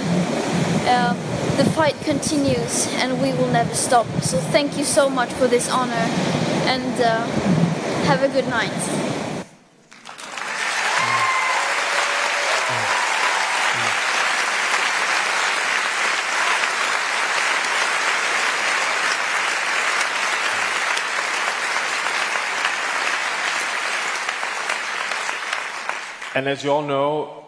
The 1.58 1.64
fight 1.72 1.96
continues 2.02 2.88
and 2.96 3.22
we 3.22 3.32
will 3.32 3.48
never 3.48 3.74
stop. 3.74 4.06
So 4.22 4.38
thank 4.38 4.78
you 4.78 4.84
so 4.84 5.10
much 5.10 5.32
for 5.32 5.48
this 5.48 5.70
honor 5.72 5.94
and 6.68 7.02
uh, 7.02 7.26
have 8.08 8.24
a 8.24 8.28
good 8.28 8.48
night. 8.50 8.72
And 26.36 26.50
as 26.50 26.66
you 26.66 26.72
all 26.72 26.82
know, 26.82 27.46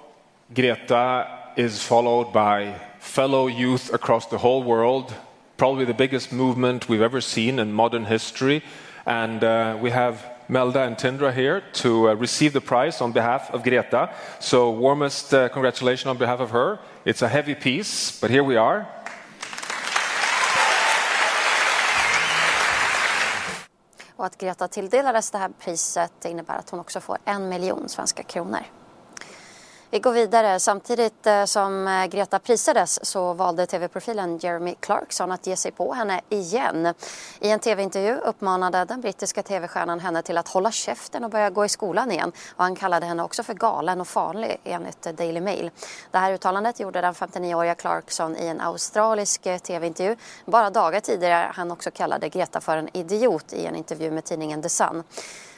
Greta 0.53 1.27
is 1.57 1.83
followed 1.83 2.31
by 2.31 2.86
fellow 3.07 3.47
youth 3.47 3.93
across 3.93 4.27
the 4.27 4.37
whole 4.37 4.63
world, 4.63 5.13
probably 5.57 5.85
the 5.85 5.93
biggest 5.93 6.31
movement 6.31 6.87
we've 6.89 7.01
ever 7.01 7.21
seen 7.21 7.59
in 7.59 7.71
modern 7.71 8.05
history. 8.05 8.61
And 9.05 9.43
uh, 9.43 9.77
we 9.81 9.91
have 9.91 10.23
Melda 10.49 10.81
and 10.81 10.97
Tindra 10.97 11.33
here 11.33 11.61
to 11.73 12.09
uh, 12.09 12.13
receive 12.13 12.53
the 12.53 12.61
prize 12.61 13.01
on 13.01 13.11
behalf 13.13 13.49
of 13.51 13.63
Greta. 13.63 14.09
So, 14.39 14.69
warmest 14.71 15.33
uh, 15.33 15.49
congratulations 15.49 16.07
on 16.07 16.17
behalf 16.17 16.39
of 16.39 16.51
her. 16.51 16.79
It's 17.05 17.21
a 17.21 17.27
heavy 17.27 17.55
piece, 17.55 18.19
but 18.19 18.29
here 18.29 18.43
we 18.43 18.57
are. 18.57 18.85
Och 24.15 24.25
att 24.25 24.37
Greta 24.37 24.67
tilldelades 24.67 25.31
det 25.31 25.37
här 25.37 25.49
priset 25.59 26.25
innebär 26.25 26.55
att 26.55 26.69
hon 26.69 26.79
också 26.79 26.99
får 26.99 27.17
en 27.25 27.49
miljon 27.49 27.89
svenska 27.89 28.23
kronor. 28.23 28.63
Vi 29.89 29.99
går 29.99 30.11
vidare. 30.11 30.59
Samtidigt 30.59 31.27
eh, 31.27 31.45
som 31.45 31.87
eh, 31.87 32.05
Greta 32.05 32.39
prisades 32.39 33.05
så 33.05 33.33
valde 33.33 33.65
tv-profilen 33.65 34.37
Jeremy 34.37 34.75
Clarkson 34.79 35.31
att 35.31 35.47
ge 35.47 35.55
sig 35.55 35.71
på 35.71 35.93
henne 35.93 36.21
igen. 36.29 36.93
I 37.39 37.49
en 37.49 37.59
tv-intervju 37.59 38.15
uppmanade 38.15 38.85
den 38.85 39.01
brittiska 39.01 39.43
tv-stjärnan 39.43 39.99
henne 39.99 40.21
till 40.21 40.37
att 40.37 40.47
hålla 40.47 40.71
käften 40.71 41.23
och 41.23 41.29
börja 41.29 41.49
gå 41.49 41.65
i 41.65 41.69
skolan 41.69 42.11
igen. 42.11 42.31
Och 42.55 42.63
han 42.63 42.75
kallade 42.75 43.05
henne 43.05 43.23
också 43.23 43.43
för 43.43 43.53
galen 43.53 44.01
och 44.01 44.07
farlig 44.07 44.57
enligt 44.63 45.01
Daily 45.01 45.41
Mail. 45.41 45.71
Det 46.11 46.17
här 46.17 46.33
uttalandet 46.33 46.79
gjorde 46.79 47.01
den 47.01 47.13
59-åriga 47.13 47.75
Clarkson 47.75 48.37
i 48.37 48.47
en 48.47 48.61
australisk 48.61 49.45
eh, 49.45 49.57
tv-intervju. 49.57 50.15
Bara 50.45 50.69
dagar 50.69 50.99
tidigare 50.99 51.51
han 51.53 51.71
också 51.71 51.91
kallade 51.91 52.29
Greta 52.29 52.61
för 52.61 52.77
en 52.77 52.97
idiot 52.97 53.53
i 53.53 53.65
en 53.65 53.75
intervju 53.75 54.11
med 54.11 54.23
tidningen 54.23 54.61
The 54.61 54.69
Sun. 54.69 55.03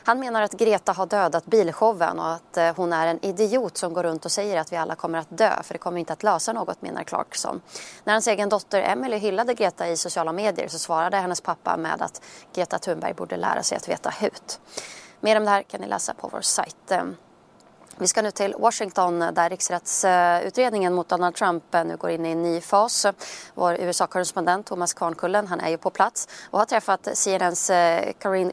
Han 0.09 0.19
menar 0.19 0.41
att 0.41 0.51
Greta 0.53 0.91
har 0.91 1.05
dödat 1.05 1.45
bilshowen 1.45 2.19
och 2.19 2.31
att 2.31 2.57
eh, 2.57 2.75
hon 2.75 2.93
är 2.93 3.07
en 3.07 3.25
idiot 3.25 3.77
som 3.77 3.93
går 3.93 4.03
runt 4.03 4.25
och 4.25 4.31
säger 4.31 4.59
att 4.59 4.73
vi 4.73 4.77
alla 4.77 4.95
kommer 4.95 5.19
att 5.19 5.37
dö 5.37 5.63
för 5.63 5.73
det 5.73 5.77
kommer 5.77 5.99
inte 5.99 6.13
att 6.13 6.23
lösa 6.23 6.53
något 6.53 6.81
menar 6.81 7.03
Clarkson. 7.03 7.61
När 8.03 8.13
hans 8.13 8.27
egen 8.27 8.49
dotter 8.49 8.81
Emily 8.81 9.17
hyllade 9.17 9.53
Greta 9.53 9.87
i 9.87 9.97
sociala 9.97 10.33
medier 10.33 10.67
så 10.67 10.79
svarade 10.79 11.17
hennes 11.17 11.41
pappa 11.41 11.77
med 11.77 12.01
att 12.01 12.21
Greta 12.53 12.79
Thunberg 12.79 13.13
borde 13.13 13.37
lära 13.37 13.63
sig 13.63 13.77
att 13.77 13.89
veta 13.89 14.09
hut. 14.09 14.59
Mer 15.19 15.37
om 15.37 15.45
det 15.45 15.51
här 15.51 15.63
kan 15.63 15.81
ni 15.81 15.87
läsa 15.87 16.13
på 16.13 16.27
vår 16.27 16.41
sajt. 16.41 16.91
Vi 18.01 18.07
ska 18.07 18.21
nu 18.21 18.31
till 18.31 18.55
Washington 18.59 19.19
där 19.19 19.49
riksrättsutredningen 19.49 20.93
mot 20.93 21.09
Donald 21.09 21.35
Trump 21.35 21.63
nu 21.73 21.97
går 21.97 22.09
in 22.09 22.25
i 22.25 22.31
en 22.31 22.43
ny 22.43 22.61
fas. 22.61 23.05
Vår 23.53 23.73
USA-korrespondent 23.79 24.65
Thomas 24.65 24.93
Kvarnkullen 24.93 25.47
han 25.47 25.59
är 25.59 25.69
ju 25.69 25.77
på 25.77 25.89
plats 25.89 26.27
och 26.49 26.59
har 26.59 26.65
träffat 26.65 27.07
CNNs 27.13 27.69
eh, 27.69 28.11
Karin 28.19 28.51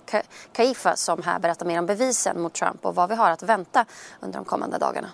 Kaifa 0.53 0.97
som 0.97 1.23
här 1.23 1.39
berättar 1.39 1.67
mer 1.67 1.79
om 1.79 1.87
bevisen 1.87 2.41
mot 2.41 2.55
Trump 2.55 2.87
och 2.87 2.95
vad 2.95 3.09
vi 3.09 3.15
har 3.15 3.31
att 3.31 3.43
vänta 3.43 3.85
under 4.21 4.39
de 4.39 4.45
kommande 4.45 4.79
dagarna. 4.79 5.09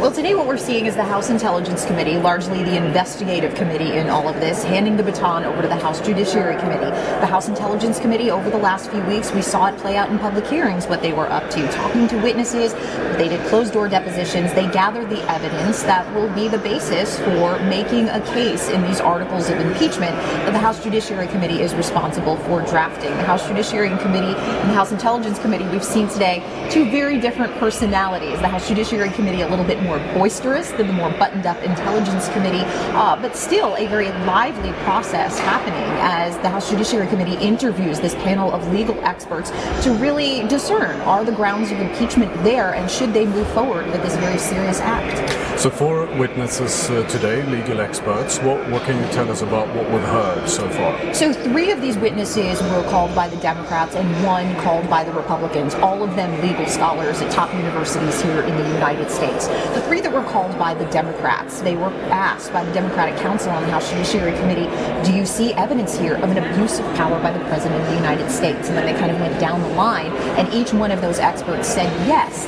Well, 0.00 0.12
today 0.12 0.34
what 0.34 0.46
we're 0.46 0.58
seeing 0.58 0.84
is 0.84 0.96
the 0.96 1.02
House 1.04 1.30
Intelligence 1.30 1.86
Committee, 1.86 2.18
largely 2.18 2.62
the 2.62 2.76
investigative 2.76 3.54
committee 3.54 3.96
in 3.96 4.10
all 4.10 4.28
of 4.28 4.34
this, 4.40 4.62
handing 4.62 4.98
the 4.98 5.02
baton 5.02 5.44
over 5.44 5.62
to 5.62 5.68
the 5.68 5.76
House 5.76 5.98
Judiciary 6.00 6.60
Committee. 6.60 6.90
The 7.20 7.26
House 7.26 7.48
Intelligence 7.48 8.00
Committee, 8.00 8.30
over 8.30 8.50
the 8.50 8.58
last 8.58 8.90
few 8.90 9.00
weeks, 9.04 9.32
we 9.32 9.40
saw 9.40 9.66
it 9.66 9.78
play 9.78 9.96
out 9.96 10.10
in 10.10 10.18
public 10.18 10.46
hearings 10.46 10.88
what 10.88 11.00
they 11.00 11.14
were 11.14 11.30
up 11.30 11.48
to, 11.52 11.66
talking 11.68 12.06
to 12.08 12.20
witnesses. 12.20 12.74
They 13.16 13.28
did 13.28 13.46
closed 13.46 13.72
door 13.72 13.88
depositions. 13.88 14.52
They 14.52 14.66
gathered 14.72 15.08
the 15.08 15.22
evidence 15.30 15.84
that 15.84 16.12
will 16.12 16.28
be 16.34 16.48
the 16.48 16.58
basis 16.58 17.18
for 17.20 17.58
making 17.60 18.08
a 18.08 18.20
case 18.32 18.68
in 18.68 18.82
these 18.82 19.00
articles 19.00 19.48
of 19.48 19.58
impeachment 19.58 20.14
that 20.44 20.52
the 20.52 20.58
House 20.58 20.82
Judiciary 20.82 21.28
Committee 21.28 21.62
is 21.62 21.72
responsible 21.74 22.36
for 22.38 22.60
drafting. 22.62 23.10
The 23.12 23.22
House 23.22 23.46
Judiciary 23.46 23.88
Committee 24.02 24.34
and 24.36 24.68
the 24.68 24.74
House 24.74 24.92
Intelligence 24.92 25.38
Committee, 25.38 25.68
we've 25.68 25.84
seen 25.84 26.08
today 26.08 26.42
two 26.68 26.90
very 26.90 27.18
different 27.18 27.54
personalities. 27.54 28.40
The 28.40 28.48
House 28.48 28.68
Judiciary 28.68 29.10
Committee, 29.10 29.42
a 29.42 29.48
little 29.48 29.64
bit 29.64 29.80
more 29.84 29.98
boisterous 30.14 30.70
than 30.72 30.86
the 30.86 30.92
more 30.92 31.10
buttoned 31.10 31.46
up 31.46 31.62
Intelligence 31.62 32.28
Committee, 32.30 32.64
uh, 32.96 33.14
but 33.20 33.36
still 33.36 33.76
a 33.76 33.86
very 33.86 34.08
lively 34.26 34.72
process 34.84 35.38
happening 35.38 35.84
as 36.00 36.36
the 36.38 36.48
House 36.48 36.70
Judiciary 36.70 37.06
Committee 37.06 37.36
interviews 37.36 38.00
this 38.00 38.14
panel 38.16 38.50
of 38.50 38.66
legal 38.72 38.98
experts 39.04 39.50
to 39.84 39.92
really 40.00 40.46
discern 40.48 40.98
are 41.02 41.24
the 41.24 41.32
grounds 41.32 41.70
of 41.70 41.78
impeachment 41.78 42.32
there 42.42 42.74
and 42.74 42.90
should 42.90 43.12
they 43.12 43.26
move 43.26 43.46
forward 43.52 43.86
with 43.86 44.02
this 44.02 44.16
very 44.16 44.38
serious 44.38 44.80
act. 44.80 45.44
So, 45.58 45.70
four 45.70 46.06
witnesses 46.18 46.90
uh, 46.90 47.06
today, 47.08 47.42
legal 47.44 47.80
experts, 47.80 48.38
what, 48.38 48.68
what 48.70 48.82
can 48.82 49.00
you 49.00 49.08
tell 49.12 49.30
us 49.30 49.40
about 49.40 49.68
what 49.68 49.88
we've 49.88 50.02
heard 50.02 50.48
so 50.48 50.68
far? 50.70 51.14
So, 51.14 51.32
three 51.32 51.70
of 51.70 51.80
these 51.80 51.96
witnesses 51.96 52.60
were 52.60 52.82
called 52.90 53.14
by 53.14 53.28
the 53.28 53.36
Democrats 53.36 53.94
and 53.94 54.08
one 54.24 54.54
called 54.56 54.90
by 54.90 55.04
the 55.04 55.12
Republicans, 55.12 55.74
all 55.76 56.02
of 56.02 56.16
them 56.16 56.40
legal 56.42 56.66
scholars 56.66 57.22
at 57.22 57.30
top 57.30 57.54
universities 57.54 58.20
here 58.20 58.40
in 58.40 58.56
the 58.56 58.68
United 58.70 59.10
States. 59.10 59.46
The 59.74 59.82
three 59.82 60.00
that 60.02 60.12
were 60.12 60.22
called 60.22 60.56
by 60.56 60.72
the 60.72 60.84
Democrats, 60.86 61.60
they 61.60 61.74
were 61.74 61.92
asked 62.08 62.52
by 62.52 62.64
the 62.64 62.72
Democratic 62.72 63.16
Council 63.16 63.50
on 63.50 63.60
the 63.64 63.70
House 63.72 63.90
Judiciary 63.90 64.30
Committee, 64.38 64.70
do 65.04 65.12
you 65.12 65.26
see 65.26 65.52
evidence 65.54 65.98
here 65.98 66.14
of 66.14 66.30
an 66.30 66.38
abuse 66.38 66.78
of 66.78 66.86
power 66.94 67.20
by 67.20 67.32
the 67.32 67.44
President 67.46 67.82
of 67.82 67.88
the 67.88 67.96
United 67.96 68.30
States? 68.30 68.68
And 68.68 68.78
then 68.78 68.86
they 68.86 68.96
kind 68.96 69.10
of 69.10 69.18
went 69.18 69.40
down 69.40 69.60
the 69.62 69.68
line, 69.70 70.12
and 70.38 70.46
each 70.54 70.72
one 70.72 70.92
of 70.92 71.00
those 71.00 71.18
experts 71.18 71.66
said 71.66 71.90
yes. 72.06 72.46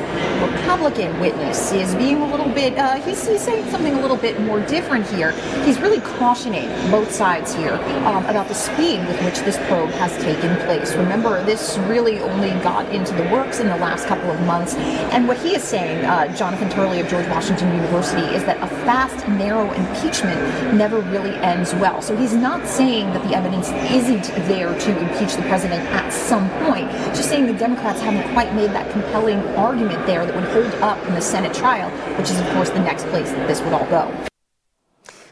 Republican 0.66 1.20
witness 1.20 1.70
is 1.70 1.94
being 1.94 2.16
a 2.16 2.26
little 2.26 2.48
bit, 2.48 2.76
uh, 2.76 2.96
he's, 2.96 3.24
he's, 3.24 3.40
saying 3.40 3.70
something 3.70 3.94
a 3.94 4.00
little 4.00 4.16
bit 4.16 4.40
more 4.40 4.58
different 4.66 5.06
here. 5.06 5.30
He's 5.64 5.78
really 5.78 6.00
cautioning 6.00 6.66
both 6.90 7.12
sides 7.12 7.54
here 7.54 7.74
um, 8.04 8.26
about 8.26 8.48
the 8.48 8.54
speed 8.54 8.98
with 9.06 9.22
which 9.24 9.38
this 9.44 9.56
probe 9.68 9.90
has 9.90 10.10
taken 10.24 10.56
place. 10.66 10.92
Remember, 10.96 11.44
this 11.44 11.78
really 11.86 12.18
only 12.18 12.50
got 12.64 12.92
into 12.92 13.14
the 13.14 13.22
works 13.30 13.60
in 13.60 13.68
the 13.68 13.76
last 13.76 14.08
couple 14.08 14.28
of 14.28 14.40
months. 14.40 14.74
And 15.14 15.28
what 15.28 15.38
he 15.38 15.54
is 15.54 15.62
saying, 15.62 16.04
uh, 16.04 16.36
Jonathan 16.36 16.68
Turley 16.68 16.98
of 16.98 17.06
George 17.06 17.28
Washington 17.28 17.72
University, 17.76 18.26
is 18.34 18.44
that 18.46 18.56
a 18.60 18.66
fast, 18.84 19.28
narrow 19.28 19.70
impeachment 19.70 20.74
never 20.74 20.98
really 20.98 21.36
ends 21.36 21.74
well. 21.74 22.02
So 22.02 22.16
he's 22.16 22.34
not 22.34 22.66
saying 22.66 23.12
that 23.12 23.22
the 23.28 23.36
evidence 23.36 23.68
isn't 23.92 24.34
there 24.48 24.76
to 24.76 24.98
impeach 24.98 25.36
the 25.36 25.42
president 25.42 25.84
at 25.90 26.12
some 26.12 26.50
point, 26.66 26.90
just 27.14 27.28
saying 27.28 27.46
the 27.46 27.54
Democrats 27.54 28.00
haven't 28.00 28.32
quite 28.32 28.52
made 28.54 28.70
that 28.70 28.85
compelling 29.00 29.40
argument 29.56 30.06
there 30.06 30.24
that 30.24 30.34
would 30.34 30.44
hold 30.44 30.74
up 30.82 30.98
in 31.06 31.14
the 31.14 31.20
Senate 31.20 31.54
trial, 31.54 31.90
which 32.16 32.30
is, 32.30 32.40
of 32.40 32.46
course, 32.54 32.70
the 32.70 32.78
next 32.78 33.04
place 33.08 33.30
that 33.30 33.46
this 33.46 33.60
would 33.60 33.72
all 33.72 33.86
go. 33.86 34.10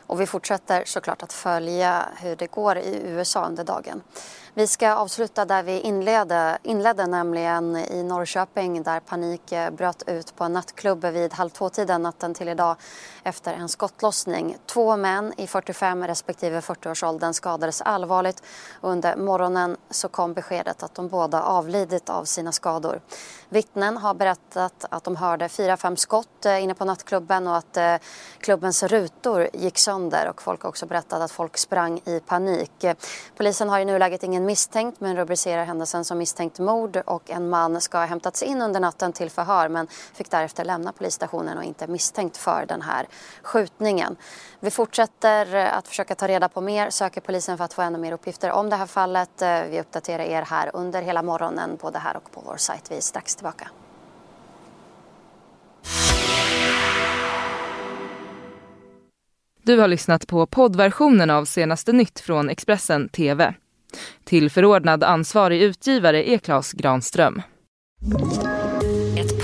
Och 0.06 0.20
vi 0.20 0.26
fortsätter 0.26 0.82
såklart 0.86 1.22
att 1.22 1.32
följa 1.32 2.08
hur 2.16 2.36
det 2.36 2.46
går 2.46 2.78
i 2.78 3.00
USA 3.04 3.46
under 3.46 3.64
dagen. 3.64 4.02
Vi 4.56 4.66
ska 4.66 4.94
avsluta 4.94 5.44
där 5.44 5.62
vi 5.62 5.80
inledde, 5.80 6.58
inledde, 6.62 7.06
nämligen 7.06 7.76
i 7.76 8.02
Norrköping 8.02 8.82
där 8.82 9.00
panik 9.00 9.52
eh, 9.52 9.70
bröt 9.70 10.02
ut 10.06 10.36
på 10.36 10.44
en 10.44 10.52
nattklubb 10.52 11.04
vid 11.04 11.32
halv 11.32 11.50
två-tiden 11.50 12.02
natten 12.02 12.34
till 12.34 12.48
idag 12.48 12.76
efter 13.22 13.52
en 13.52 13.68
skottlossning. 13.68 14.56
Två 14.66 14.96
män 14.96 15.32
i 15.36 15.46
45 15.46 16.06
respektive 16.06 16.60
40-årsåldern 16.60 17.32
skadades 17.32 17.82
allvarligt 17.82 18.42
under 18.80 19.16
morgonen 19.16 19.76
så 19.90 20.08
kom 20.08 20.34
beskedet 20.34 20.82
att 20.82 20.94
de 20.94 21.08
båda 21.08 21.42
avlidit 21.42 22.10
av 22.10 22.24
sina 22.24 22.52
skador. 22.52 23.00
Vittnen 23.48 23.96
har 23.96 24.14
berättat 24.14 24.84
att 24.90 25.04
de 25.04 25.16
hörde 25.16 25.48
fyra, 25.48 25.76
fem 25.76 25.96
skott 25.96 26.46
eh, 26.46 26.62
inne 26.62 26.74
på 26.74 26.84
nattklubben 26.84 27.46
och 27.46 27.56
att 27.56 27.76
eh, 27.76 27.94
klubbens 28.40 28.82
rutor 28.82 29.48
gick 29.52 29.78
sönder 29.78 29.93
och 30.28 30.42
folk 30.42 30.62
har 30.62 30.68
också 30.68 30.86
berättat 30.86 31.22
att 31.22 31.30
folk 31.30 31.56
sprang 31.56 32.00
i 32.04 32.20
panik. 32.20 32.84
Polisen 33.36 33.68
har 33.68 33.80
i 33.80 33.84
nuläget 33.84 34.22
ingen 34.22 34.44
misstänkt 34.44 35.00
men 35.00 35.16
rubricerar 35.16 35.64
händelsen 35.64 36.04
som 36.04 36.18
misstänkt 36.18 36.58
mord 36.58 36.96
och 36.96 37.30
en 37.30 37.48
man 37.48 37.80
ska 37.80 37.98
ha 37.98 38.04
hämtats 38.04 38.42
in 38.42 38.62
under 38.62 38.80
natten 38.80 39.12
till 39.12 39.30
förhör 39.30 39.68
men 39.68 39.86
fick 39.86 40.30
därefter 40.30 40.64
lämna 40.64 40.92
polisstationen 40.92 41.58
och 41.58 41.64
inte 41.64 41.86
misstänkt 41.86 42.36
för 42.36 42.66
den 42.68 42.82
här 42.82 43.06
skjutningen. 43.42 44.16
Vi 44.60 44.70
fortsätter 44.70 45.54
att 45.54 45.88
försöka 45.88 46.14
ta 46.14 46.28
reda 46.28 46.48
på 46.48 46.60
mer, 46.60 46.90
söker 46.90 47.20
polisen 47.20 47.56
för 47.56 47.64
att 47.64 47.74
få 47.74 47.82
ännu 47.82 47.98
mer 47.98 48.12
uppgifter 48.12 48.50
om 48.50 48.70
det 48.70 48.76
här 48.76 48.86
fallet. 48.86 49.42
Vi 49.70 49.80
uppdaterar 49.80 50.24
er 50.24 50.42
här 50.42 50.70
under 50.74 51.02
hela 51.02 51.22
morgonen 51.22 51.76
både 51.80 51.98
här 51.98 52.16
och 52.16 52.30
på 52.32 52.42
vår 52.46 52.56
sajt. 52.56 52.90
Vi 52.90 52.96
är 52.96 53.00
strax 53.00 53.36
tillbaka. 53.36 53.68
Du 59.66 59.78
har 59.78 59.88
lyssnat 59.88 60.26
på 60.26 60.46
poddversionen 60.46 61.30
av 61.30 61.44
senaste 61.44 61.92
nytt 61.92 62.20
från 62.20 62.50
Expressen 62.50 63.08
TV. 63.08 63.54
Till 64.24 64.50
förordnad 64.50 65.04
ansvarig 65.04 65.62
utgivare 65.62 66.30
är 66.30 66.38
Klas 66.38 66.72
Granström. 66.72 67.42